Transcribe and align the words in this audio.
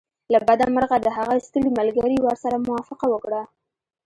له 0.33 0.39
بده 0.47 0.65
مرغه 0.75 0.97
د 1.01 1.07
هغه 1.17 1.33
ستړي 1.47 1.69
ملګري 1.79 2.17
ورسره 2.21 2.63
موافقه 2.67 3.05
وکړه 3.09 3.41